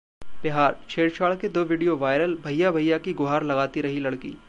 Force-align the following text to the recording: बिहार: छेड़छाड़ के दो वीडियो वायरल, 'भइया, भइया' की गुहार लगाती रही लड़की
बिहार: 0.43 0.75
छेड़छाड़ 0.89 1.33
के 1.35 1.49
दो 1.49 1.63
वीडियो 1.63 1.97
वायरल, 1.97 2.35
'भइया, 2.35 2.71
भइया' 2.71 2.97
की 2.99 3.13
गुहार 3.13 3.43
लगाती 3.43 3.81
रही 3.81 3.99
लड़की 3.99 4.37